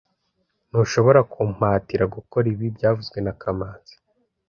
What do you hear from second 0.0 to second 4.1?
S Ntushobora kumpatira gukora ibi byavuzwe na kamanzi